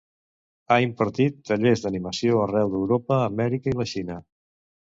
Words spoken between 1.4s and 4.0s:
tallers d'animació arreu d'Europa, Amèrica i la